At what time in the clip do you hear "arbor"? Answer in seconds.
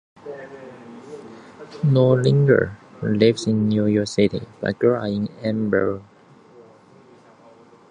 5.65-5.97